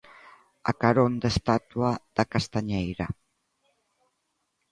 A 0.71 0.73
carón 0.81 1.11
da 1.21 1.29
estatua 1.35 1.91
da 2.15 2.23
castañeira. 2.33 3.07